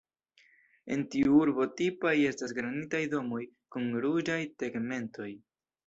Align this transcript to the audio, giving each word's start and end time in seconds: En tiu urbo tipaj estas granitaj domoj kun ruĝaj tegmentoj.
En 0.95 1.03
tiu 1.15 1.35
urbo 1.41 1.67
tipaj 1.81 2.15
estas 2.31 2.55
granitaj 2.61 3.05
domoj 3.15 3.45
kun 3.77 3.89
ruĝaj 4.07 4.43
tegmentoj. 4.65 5.33